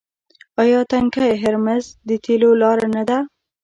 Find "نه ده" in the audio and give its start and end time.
2.95-3.17